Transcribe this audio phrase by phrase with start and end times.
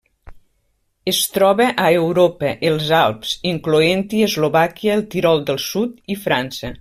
[1.11, 6.69] Es troba a Europa: els Alps, incloent-hi Eslovàquia, el Tirol del Sud i França.